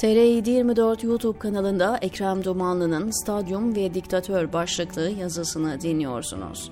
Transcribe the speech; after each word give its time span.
TR724 0.00 1.06
YouTube 1.06 1.38
kanalında 1.38 1.98
Ekrem 2.02 2.44
Dumanlı'nın 2.44 3.10
Stadyum 3.10 3.76
ve 3.76 3.94
Diktatör 3.94 4.52
başlıklı 4.52 5.10
yazısını 5.10 5.80
dinliyorsunuz. 5.80 6.70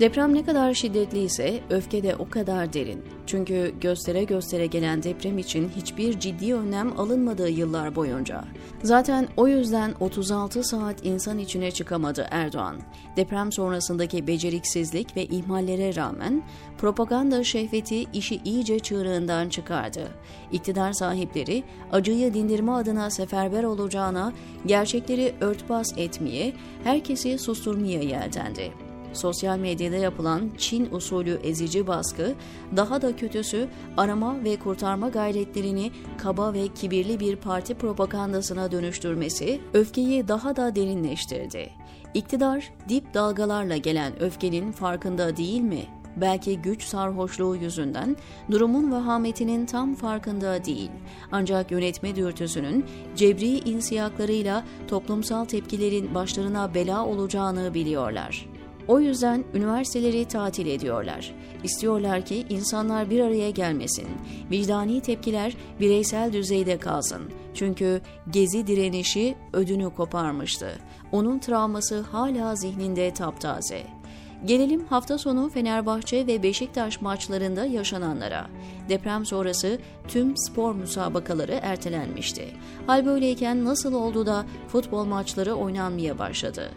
Deprem 0.00 0.34
ne 0.34 0.44
kadar 0.44 0.74
şiddetliyse 0.74 1.60
öfke 1.70 2.02
de 2.02 2.16
o 2.16 2.28
kadar 2.28 2.72
derin. 2.72 3.04
Çünkü 3.26 3.74
göstere 3.80 4.24
göstere 4.24 4.66
gelen 4.66 5.02
deprem 5.02 5.38
için 5.38 5.68
hiçbir 5.76 6.20
ciddi 6.20 6.54
önlem 6.54 7.00
alınmadığı 7.00 7.48
yıllar 7.48 7.96
boyunca. 7.96 8.44
Zaten 8.82 9.28
o 9.36 9.48
yüzden 9.48 9.94
36 10.00 10.64
saat 10.64 11.06
insan 11.06 11.38
içine 11.38 11.70
çıkamadı 11.70 12.26
Erdoğan. 12.30 12.76
Deprem 13.16 13.52
sonrasındaki 13.52 14.26
beceriksizlik 14.26 15.16
ve 15.16 15.24
ihmallere 15.26 15.96
rağmen 15.96 16.42
propaganda 16.78 17.44
şehveti 17.44 18.04
işi 18.12 18.40
iyice 18.44 18.78
çığırından 18.78 19.48
çıkardı. 19.48 20.08
İktidar 20.52 20.92
sahipleri 20.92 21.64
acıyı 21.92 22.34
dindirme 22.34 22.72
adına 22.72 23.10
seferber 23.10 23.64
olacağına 23.64 24.32
gerçekleri 24.66 25.34
örtbas 25.40 25.98
etmeye, 25.98 26.52
herkesi 26.84 27.38
susturmaya 27.38 28.00
yeltendi 28.02 28.89
sosyal 29.12 29.58
medyada 29.58 29.96
yapılan 29.96 30.50
Çin 30.58 30.88
usulü 30.90 31.38
ezici 31.42 31.86
baskı, 31.86 32.34
daha 32.76 33.02
da 33.02 33.16
kötüsü 33.16 33.68
arama 33.96 34.44
ve 34.44 34.56
kurtarma 34.56 35.08
gayretlerini 35.08 35.92
kaba 36.18 36.52
ve 36.52 36.68
kibirli 36.68 37.20
bir 37.20 37.36
parti 37.36 37.74
propagandasına 37.74 38.72
dönüştürmesi 38.72 39.60
öfkeyi 39.74 40.28
daha 40.28 40.56
da 40.56 40.74
derinleştirdi. 40.74 41.70
İktidar 42.14 42.72
dip 42.88 43.14
dalgalarla 43.14 43.76
gelen 43.76 44.22
öfkenin 44.22 44.72
farkında 44.72 45.36
değil 45.36 45.60
mi? 45.60 45.86
Belki 46.16 46.58
güç 46.62 46.82
sarhoşluğu 46.82 47.56
yüzünden 47.56 48.16
durumun 48.50 48.92
vahametinin 48.92 49.66
tam 49.66 49.94
farkında 49.94 50.64
değil. 50.64 50.90
Ancak 51.32 51.70
yönetme 51.70 52.16
dürtüsünün 52.16 52.86
cebri 53.16 53.58
insiyaklarıyla 53.58 54.64
toplumsal 54.88 55.44
tepkilerin 55.44 56.14
başlarına 56.14 56.74
bela 56.74 57.06
olacağını 57.06 57.74
biliyorlar. 57.74 58.46
O 58.88 59.00
yüzden 59.00 59.44
üniversiteleri 59.54 60.24
tatil 60.24 60.66
ediyorlar. 60.66 61.34
İstiyorlar 61.64 62.24
ki 62.24 62.46
insanlar 62.48 63.10
bir 63.10 63.20
araya 63.20 63.50
gelmesin. 63.50 64.08
Vicdani 64.50 65.00
tepkiler 65.00 65.56
bireysel 65.80 66.32
düzeyde 66.32 66.78
kalsın. 66.78 67.22
Çünkü 67.54 68.00
gezi 68.30 68.66
direnişi 68.66 69.34
ödünü 69.52 69.94
koparmıştı. 69.94 70.78
Onun 71.12 71.38
travması 71.38 72.00
hala 72.00 72.56
zihninde 72.56 73.14
taptaze. 73.14 73.82
Gelelim 74.44 74.84
hafta 74.84 75.18
sonu 75.18 75.48
Fenerbahçe 75.48 76.26
ve 76.26 76.42
Beşiktaş 76.42 77.00
maçlarında 77.00 77.64
yaşananlara. 77.64 78.46
Deprem 78.88 79.26
sonrası 79.26 79.78
tüm 80.10 80.36
spor 80.36 80.74
müsabakaları 80.74 81.58
ertelenmişti. 81.62 82.48
Hal 82.86 83.06
böyleyken 83.06 83.64
nasıl 83.64 83.94
oldu 83.94 84.26
da 84.26 84.46
futbol 84.68 85.04
maçları 85.04 85.54
oynanmaya 85.54 86.18
başladı? 86.18 86.70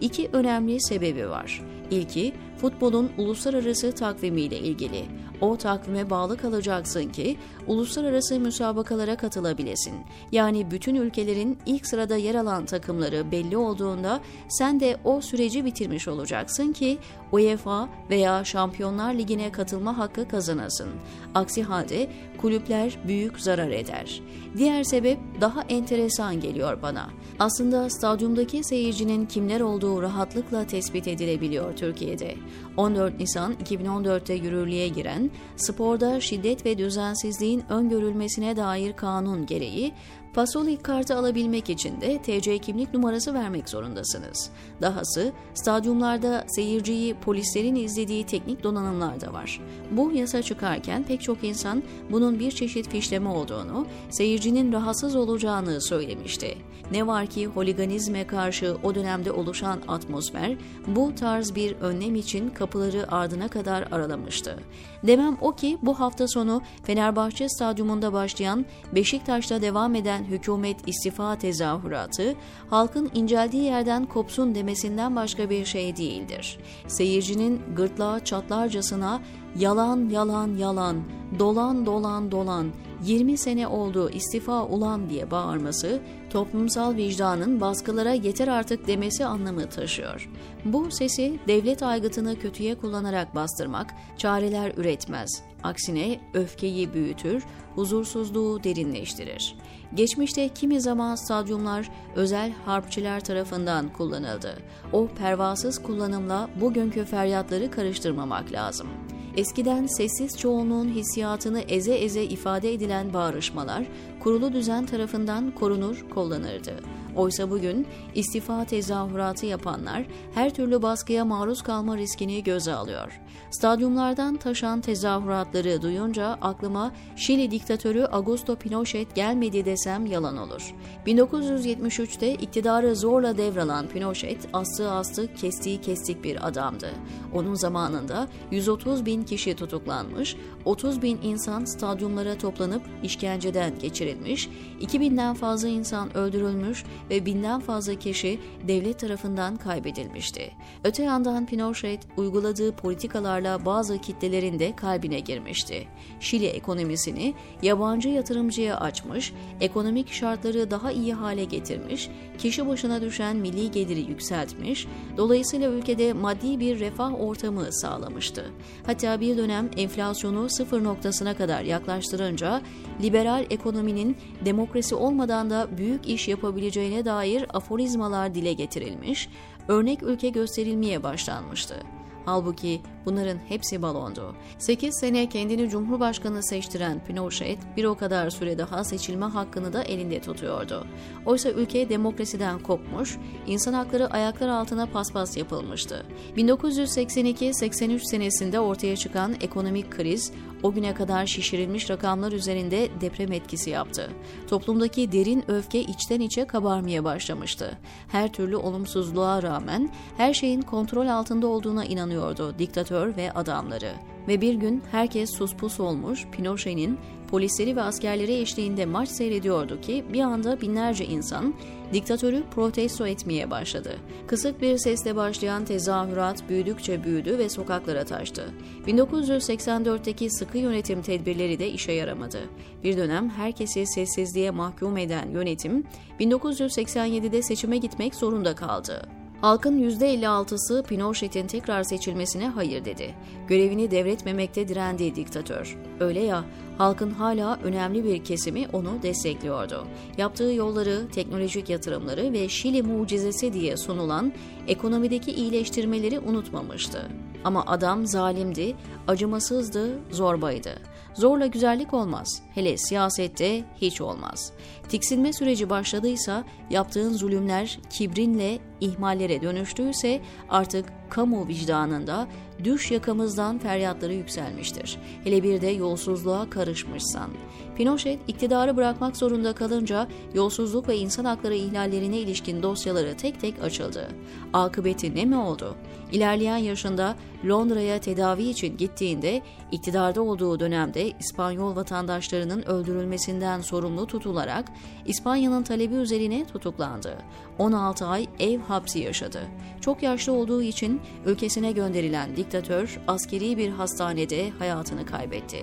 İki 0.00 0.30
önemli 0.32 0.80
sebebi 0.80 1.28
var. 1.28 1.62
İlki 1.90 2.32
futbolun 2.60 3.10
uluslararası 3.18 3.92
takvimiyle 3.92 4.58
ilgili. 4.58 5.04
O 5.40 5.56
takvime 5.56 6.10
bağlı 6.10 6.36
kalacaksın 6.36 7.08
ki 7.08 7.36
uluslararası 7.66 8.40
müsabakalara 8.40 9.16
katılabilesin. 9.16 9.94
Yani 10.32 10.70
bütün 10.70 10.94
ülkelerin 10.94 11.58
ilk 11.66 11.86
sırada 11.86 12.16
yer 12.16 12.34
alan 12.34 12.64
takımları 12.64 13.30
belli 13.30 13.56
olduğunda 13.56 14.20
sen 14.48 14.80
de 14.80 14.96
o 15.04 15.20
süreci 15.20 15.64
bitirmiş 15.64 16.08
olacaksın 16.08 16.72
ki 16.72 16.98
UEFA 17.32 17.88
veya 18.10 18.44
Şampiyonlar 18.44 19.14
Ligi'ne 19.14 19.52
katılma 19.52 19.98
hakkı 19.98 20.28
kazanasın. 20.28 20.88
Aksi 21.34 21.62
halde 21.62 22.10
kulüpler 22.40 22.98
büyük 23.08 23.40
zarar 23.40 23.70
eder. 23.70 24.22
Diğer 24.56 24.84
sebep 24.84 25.18
daha 25.40 25.62
enteresan 25.62 26.40
geliyor 26.40 26.82
bana. 26.82 27.10
Aslında 27.38 27.90
stadyumdaki 27.90 28.64
seyircinin 28.64 29.26
kimler 29.26 29.60
olduğu 29.60 30.02
rahatlıkla 30.02 30.66
tespit 30.66 31.08
edilebiliyor 31.08 31.76
Türkiye'de. 31.76 32.34
14 32.76 33.20
Nisan 33.20 33.54
2014'te 33.54 34.34
yürürlüğe 34.34 34.88
giren 34.88 35.30
sporda 35.56 36.20
şiddet 36.20 36.66
ve 36.66 36.78
düzensizliğin 36.78 37.62
öngörülmesine 37.68 38.56
dair 38.56 38.92
kanun 38.92 39.46
gereği 39.46 39.92
Pasolik 40.34 40.84
kartı 40.84 41.16
alabilmek 41.16 41.70
için 41.70 42.00
de 42.00 42.18
TC 42.18 42.58
kimlik 42.58 42.94
numarası 42.94 43.34
vermek 43.34 43.68
zorundasınız. 43.68 44.50
Dahası 44.82 45.32
stadyumlarda 45.54 46.44
seyirciyi 46.48 47.14
polislerin 47.14 47.74
izlediği 47.74 48.26
teknik 48.26 48.62
donanımlar 48.64 49.20
da 49.20 49.32
var. 49.32 49.60
Bu 49.90 50.12
yasa 50.12 50.42
çıkarken 50.42 51.02
pek 51.02 51.22
çok 51.22 51.44
insan 51.44 51.82
bunun 52.10 52.38
bir 52.38 52.50
çeşit 52.50 52.88
fişleme 52.88 53.28
olduğunu, 53.28 53.86
seyircinin 54.10 54.72
rahatsız 54.72 55.16
olacağını 55.16 55.80
söylemişti. 55.80 56.56
Ne 56.92 57.06
var 57.06 57.26
ki 57.26 57.46
holiganizme 57.46 58.26
karşı 58.26 58.76
o 58.82 58.94
dönemde 58.94 59.32
oluşan 59.32 59.80
atmosfer 59.88 60.56
bu 60.86 61.14
tarz 61.14 61.54
bir 61.54 61.72
önlem 61.72 62.14
için 62.14 62.50
kapıları 62.50 63.12
ardına 63.12 63.48
kadar 63.48 63.82
aralamıştı. 63.90 64.58
Demem 65.06 65.36
o 65.40 65.52
ki 65.52 65.78
bu 65.82 66.00
hafta 66.00 66.28
sonu 66.28 66.62
Fenerbahçe 66.82 67.48
stadyumunda 67.48 68.12
başlayan 68.12 68.66
Beşiktaş'ta 68.94 69.62
devam 69.62 69.94
eden 69.94 70.19
gelen 70.20 70.30
hükümet 70.30 70.88
istifa 70.88 71.36
tezahüratı 71.36 72.34
halkın 72.70 73.10
inceldiği 73.14 73.64
yerden 73.64 74.06
kopsun 74.06 74.54
demesinden 74.54 75.16
başka 75.16 75.50
bir 75.50 75.64
şey 75.64 75.96
değildir. 75.96 76.58
Seyircinin 76.88 77.62
gırtlağı 77.76 78.24
çatlarcasına 78.24 79.20
yalan 79.56 80.08
yalan 80.08 80.56
yalan, 80.56 80.96
dolan 81.38 81.86
dolan 81.86 82.30
dolan, 82.30 82.70
20 83.04 83.38
sene 83.38 83.66
oldu 83.66 84.10
istifa 84.10 84.64
ulan 84.64 85.10
diye 85.10 85.30
bağırması, 85.30 86.00
toplumsal 86.30 86.96
vicdanın 86.96 87.60
baskılara 87.60 88.12
yeter 88.12 88.48
artık 88.48 88.86
demesi 88.86 89.26
anlamı 89.26 89.68
taşıyor. 89.68 90.30
Bu 90.64 90.90
sesi 90.90 91.38
devlet 91.48 91.82
aygıtını 91.82 92.38
kötüye 92.38 92.74
kullanarak 92.74 93.34
bastırmak 93.34 93.94
çareler 94.18 94.72
üretmez. 94.76 95.42
Aksine 95.62 96.20
öfkeyi 96.34 96.94
büyütür, 96.94 97.44
huzursuzluğu 97.74 98.64
derinleştirir. 98.64 99.56
Geçmişte 99.94 100.48
kimi 100.48 100.80
zaman 100.80 101.14
stadyumlar 101.14 101.90
özel 102.14 102.52
harpçiler 102.64 103.20
tarafından 103.24 103.92
kullanıldı. 103.92 104.58
O 104.92 105.08
pervasız 105.08 105.82
kullanımla 105.82 106.50
bugünkü 106.60 107.04
feryatları 107.04 107.70
karıştırmamak 107.70 108.52
lazım. 108.52 108.86
Eskiden 109.36 109.86
sessiz 109.86 110.38
çoğunluğun 110.38 110.88
hissiyatını 110.88 111.60
eze 111.60 111.94
eze 111.94 112.24
ifade 112.24 112.72
edilen 112.72 113.12
bağrışmalar 113.12 113.84
kurulu 114.20 114.52
düzen 114.52 114.86
tarafından 114.86 115.50
korunur, 115.50 116.06
kullanırdı. 116.14 116.74
Oysa 117.16 117.50
bugün 117.50 117.86
istifa 118.14 118.64
tezahüratı 118.64 119.46
yapanlar 119.46 120.04
her 120.34 120.54
türlü 120.54 120.82
baskıya 120.82 121.24
maruz 121.24 121.62
kalma 121.62 121.96
riskini 121.96 122.44
göze 122.44 122.74
alıyor. 122.74 123.20
Stadyumlardan 123.50 124.36
taşan 124.36 124.80
tezahüratları 124.80 125.82
duyunca 125.82 126.38
aklıma 126.40 126.92
Şili 127.16 127.50
diktatörü 127.50 128.04
Augusto 128.04 128.56
Pinochet 128.56 129.14
gelmedi 129.14 129.64
desem 129.64 130.06
yalan 130.06 130.36
olur. 130.36 130.74
1973'te 131.06 132.34
iktidarı 132.34 132.96
zorla 132.96 133.36
devralan 133.36 133.88
Pinochet 133.88 134.48
astığı 134.52 134.90
astık 134.90 135.36
kestiği 135.36 135.80
kestik 135.80 136.24
bir 136.24 136.48
adamdı. 136.48 136.90
Onun 137.34 137.54
zamanında 137.54 138.28
130 138.50 139.06
bin 139.06 139.22
kişi 139.22 139.56
tutuklanmış, 139.56 140.36
30 140.64 141.02
bin 141.02 141.18
insan 141.22 141.64
stadyumlara 141.64 142.38
toplanıp 142.38 142.82
işkenceden 143.02 143.78
geçirilmiş, 144.10 144.48
2000'den 144.80 145.34
fazla 145.34 145.68
insan 145.68 146.16
öldürülmüş 146.16 146.84
ve 147.10 147.26
binden 147.26 147.60
fazla 147.60 147.94
kişi 147.94 148.38
devlet 148.68 148.98
tarafından 148.98 149.56
kaybedilmişti. 149.56 150.50
Öte 150.84 151.02
yandan 151.02 151.46
Pinochet 151.46 152.00
uyguladığı 152.16 152.72
politikalarla 152.72 153.64
bazı 153.64 153.98
kitlelerin 153.98 154.58
de 154.58 154.76
kalbine 154.76 155.20
girmişti. 155.20 155.86
Şili 156.20 156.46
ekonomisini 156.46 157.34
yabancı 157.62 158.08
yatırımcıya 158.08 158.80
açmış, 158.80 159.32
ekonomik 159.60 160.12
şartları 160.12 160.70
daha 160.70 160.92
iyi 160.92 161.14
hale 161.14 161.44
getirmiş, 161.44 162.08
kişi 162.38 162.68
başına 162.68 163.00
düşen 163.00 163.36
milli 163.36 163.70
geliri 163.70 164.00
yükseltmiş, 164.00 164.86
dolayısıyla 165.16 165.70
ülkede 165.70 166.12
maddi 166.12 166.60
bir 166.60 166.80
refah 166.80 167.20
ortamı 167.20 167.72
sağlamıştı. 167.72 168.50
Hatta 168.86 169.20
bir 169.20 169.36
dönem 169.36 169.70
enflasyonu 169.76 170.48
sıfır 170.48 170.84
noktasına 170.84 171.34
kadar 171.36 171.62
yaklaştırınca 171.62 172.62
liberal 173.02 173.44
ekonominin 173.50 173.99
demokrasi 174.44 174.94
olmadan 174.94 175.50
da 175.50 175.68
büyük 175.78 176.08
iş 176.08 176.28
yapabileceğine 176.28 177.04
dair 177.04 177.46
aforizmalar 177.56 178.34
dile 178.34 178.52
getirilmiş, 178.52 179.28
örnek 179.68 180.02
ülke 180.02 180.28
gösterilmeye 180.28 181.02
başlanmıştı. 181.02 181.76
Halbuki 182.24 182.80
bunların 183.06 183.38
hepsi 183.48 183.82
balondu. 183.82 184.34
8 184.58 184.94
sene 185.00 185.28
kendini 185.28 185.68
Cumhurbaşkanı 185.68 186.42
seçtiren 186.42 187.04
Pinochet 187.04 187.58
bir 187.76 187.84
o 187.84 187.94
kadar 187.94 188.30
süre 188.30 188.58
daha 188.58 188.84
seçilme 188.84 189.26
hakkını 189.26 189.72
da 189.72 189.82
elinde 189.82 190.20
tutuyordu. 190.20 190.86
Oysa 191.26 191.50
ülke 191.50 191.88
demokrasiden 191.88 192.58
kopmuş, 192.58 193.18
insan 193.46 193.72
hakları 193.72 194.10
ayaklar 194.10 194.48
altına 194.48 194.86
paspas 194.86 195.36
yapılmıştı. 195.36 196.06
1982-83 196.36 197.98
senesinde 197.98 198.60
ortaya 198.60 198.96
çıkan 198.96 199.34
ekonomik 199.40 199.90
kriz 199.90 200.32
o 200.62 200.72
güne 200.72 200.94
kadar 200.94 201.26
şişirilmiş 201.26 201.90
rakamlar 201.90 202.32
üzerinde 202.32 202.88
deprem 203.00 203.32
etkisi 203.32 203.70
yaptı. 203.70 204.10
Toplumdaki 204.48 205.12
derin 205.12 205.44
öfke 205.50 205.80
içten 205.80 206.20
içe 206.20 206.46
kabarmaya 206.46 207.04
başlamıştı. 207.04 207.78
Her 208.08 208.32
türlü 208.32 208.56
olumsuzluğa 208.56 209.42
rağmen 209.42 209.90
her 210.16 210.34
şeyin 210.34 210.62
kontrol 210.62 211.06
altında 211.06 211.46
olduğuna 211.46 211.84
inanıyordu 211.84 212.54
diktatör 212.58 213.16
ve 213.16 213.32
adamları. 213.32 213.92
Ve 214.28 214.40
bir 214.40 214.54
gün 214.54 214.82
herkes 214.90 215.30
suspus 215.30 215.80
olmuş, 215.80 216.26
Pinochet'in 216.32 216.98
polisleri 217.30 217.76
ve 217.76 217.82
askerleri 217.82 218.34
eşliğinde 218.34 218.86
maç 218.86 219.08
seyrediyordu 219.08 219.80
ki 219.80 220.04
bir 220.12 220.20
anda 220.20 220.60
binlerce 220.60 221.04
insan 221.04 221.54
diktatörü 221.92 222.44
protesto 222.54 223.06
etmeye 223.06 223.50
başladı. 223.50 223.96
Kısık 224.26 224.62
bir 224.62 224.78
sesle 224.78 225.16
başlayan 225.16 225.64
tezahürat 225.64 226.48
büyüdükçe 226.48 227.04
büyüdü 227.04 227.38
ve 227.38 227.48
sokaklara 227.48 228.04
taştı. 228.04 228.54
1984'teki 228.86 230.30
sıkı 230.30 230.58
yönetim 230.58 231.02
tedbirleri 231.02 231.58
de 231.58 231.70
işe 231.70 231.92
yaramadı. 231.92 232.38
Bir 232.84 232.96
dönem 232.96 233.30
herkesi 233.30 233.86
sessizliğe 233.86 234.50
mahkum 234.50 234.96
eden 234.96 235.30
yönetim 235.30 235.84
1987'de 236.20 237.42
seçime 237.42 237.78
gitmek 237.78 238.14
zorunda 238.14 238.54
kaldı. 238.54 239.19
Halkın 239.40 239.90
%56'sı 239.90 240.82
Pinochet'in 240.88 241.46
tekrar 241.46 241.82
seçilmesine 241.82 242.48
hayır 242.48 242.84
dedi. 242.84 243.14
Görevini 243.48 243.90
devretmemekte 243.90 244.68
direndiği 244.68 245.14
diktatör. 245.14 245.78
Öyle 246.00 246.20
ya, 246.20 246.44
halkın 246.78 247.10
hala 247.10 247.58
önemli 247.64 248.04
bir 248.04 248.24
kesimi 248.24 248.68
onu 248.72 249.02
destekliyordu. 249.02 249.86
Yaptığı 250.18 250.52
yolları, 250.52 251.08
teknolojik 251.12 251.68
yatırımları 251.68 252.32
ve 252.32 252.48
Şili 252.48 252.82
mucizesi 252.82 253.52
diye 253.52 253.76
sunulan 253.76 254.32
ekonomideki 254.68 255.32
iyileştirmeleri 255.32 256.18
unutmamıştı. 256.18 257.10
Ama 257.44 257.64
adam 257.66 258.06
zalimdi, 258.06 258.76
acımasızdı, 259.08 259.98
zorbaydı. 260.10 260.70
Zorla 261.14 261.46
güzellik 261.46 261.94
olmaz. 261.94 262.42
Hele 262.54 262.76
siyasette 262.76 263.64
hiç 263.76 264.00
olmaz. 264.00 264.52
Tiksinme 264.88 265.32
süreci 265.32 265.70
başladıysa, 265.70 266.44
yaptığın 266.70 267.12
zulümler 267.12 267.78
kibrinle 267.90 268.58
ihmallere 268.80 269.42
dönüştüyse 269.42 270.20
artık 270.48 270.84
kamu 271.10 271.48
vicdanında 271.48 272.28
düş 272.64 272.90
yakamızdan 272.90 273.58
feryatları 273.58 274.14
yükselmiştir. 274.14 274.98
Hele 275.24 275.42
bir 275.42 275.60
de 275.60 275.66
yolsuzluğa 275.66 276.50
karışmışsan. 276.50 277.30
Pinochet 277.76 278.18
iktidarı 278.28 278.76
bırakmak 278.76 279.16
zorunda 279.16 279.52
kalınca 279.52 280.08
yolsuzluk 280.34 280.88
ve 280.88 280.96
insan 280.96 281.24
hakları 281.24 281.54
ihlallerine 281.54 282.18
ilişkin 282.18 282.62
dosyaları 282.62 283.16
tek 283.16 283.40
tek 283.40 283.62
açıldı. 283.62 284.08
Akıbeti 284.52 285.14
ne 285.14 285.24
mi 285.24 285.36
oldu? 285.36 285.76
İlerleyen 286.12 286.56
yaşında 286.56 287.16
Londra'ya 287.44 288.00
tedavi 288.00 288.42
için 288.42 288.76
gittiğinde 288.76 289.42
iktidarda 289.72 290.22
olduğu 290.22 290.60
dönemde 290.60 291.10
İspanyol 291.10 291.76
vatandaşlarının 291.76 292.62
öldürülmesinden 292.62 293.60
sorumlu 293.60 294.06
tutularak 294.06 294.64
İspanya'nın 295.06 295.62
talebi 295.62 295.94
üzerine 295.94 296.44
tutuklandı. 296.44 297.16
16 297.58 298.06
ay 298.06 298.26
ev 298.38 298.60
hapsi 298.70 298.98
yaşadı. 298.98 299.40
Çok 299.80 300.02
yaşlı 300.02 300.32
olduğu 300.32 300.62
için 300.62 301.00
ülkesine 301.26 301.72
gönderilen 301.72 302.36
diktatör 302.36 303.00
askeri 303.08 303.56
bir 303.56 303.68
hastanede 303.68 304.50
hayatını 304.50 305.06
kaybetti. 305.06 305.58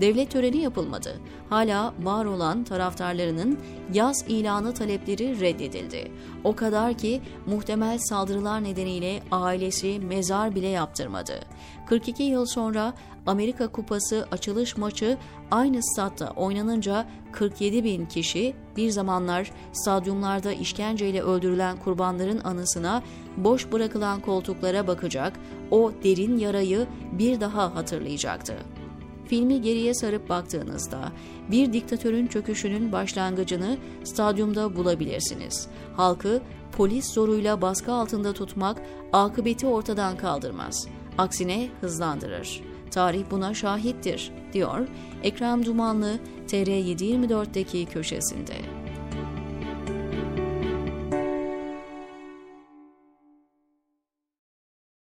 Devlet 0.00 0.30
töreni 0.30 0.58
yapılmadı. 0.58 1.20
Hala 1.50 1.94
var 2.02 2.24
olan 2.24 2.64
taraftarlarının 2.64 3.58
yaz 3.92 4.24
ilanı 4.28 4.74
talepleri 4.74 5.40
reddedildi. 5.40 6.12
O 6.44 6.56
kadar 6.56 6.94
ki 6.94 7.20
muhtemel 7.46 7.98
saldırılar 7.98 8.64
nedeniyle 8.64 9.22
ailesi 9.30 9.98
mezar 9.98 10.54
bile 10.54 10.68
yaptırmadı. 10.68 11.40
42 11.86 12.22
yıl 12.22 12.46
sonra 12.46 12.94
Amerika 13.26 13.68
Kupası 13.68 14.28
açılış 14.30 14.76
maçı 14.76 15.18
aynı 15.50 15.82
statta 15.82 16.30
oynanınca 16.30 17.06
47 17.32 17.84
bin 17.84 18.06
kişi 18.06 18.54
bir 18.76 18.90
zamanlar 18.90 19.52
stadyumlarda 19.72 20.52
işkenceyle 20.52 21.22
öldürülen 21.22 21.76
kurbanların 21.76 22.40
anısına 22.44 23.02
boş 23.36 23.72
bırakılan 23.72 24.20
koltuklara 24.20 24.86
bakacak, 24.86 25.32
o 25.70 25.92
derin 26.04 26.38
yarayı 26.38 26.86
bir 27.12 27.40
daha 27.40 27.74
hatırlayacaktı. 27.74 28.56
Filmi 29.26 29.62
geriye 29.62 29.94
sarıp 29.94 30.28
baktığınızda 30.28 31.12
bir 31.50 31.72
diktatörün 31.72 32.26
çöküşünün 32.26 32.92
başlangıcını 32.92 33.76
stadyumda 34.04 34.76
bulabilirsiniz. 34.76 35.68
Halkı 35.96 36.40
polis 36.72 37.12
zoruyla 37.12 37.62
baskı 37.62 37.92
altında 37.92 38.32
tutmak 38.32 38.82
akıbeti 39.12 39.66
ortadan 39.66 40.16
kaldırmaz. 40.16 40.86
Aksine 41.18 41.68
hızlandırır. 41.80 42.60
Tarih 42.90 43.24
buna 43.30 43.54
şahittir, 43.54 44.32
diyor 44.52 44.88
Ekrem 45.22 45.66
Dumanlı 45.66 46.18
TR724'deki 46.48 47.86
köşesinde. 47.86 48.81